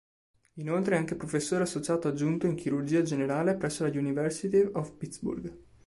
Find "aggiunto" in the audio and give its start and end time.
2.07-2.47